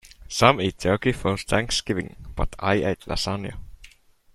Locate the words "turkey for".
0.79-1.37